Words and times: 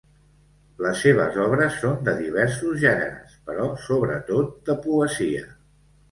Les 0.83 1.01
seves 1.07 1.35
obres 1.43 1.75
són 1.81 1.99
de 2.07 2.15
diversos 2.21 2.79
gèneres, 2.83 3.35
però 3.49 3.67
sobretot 3.83 4.49
de 4.71 4.77
poesia. 4.87 5.45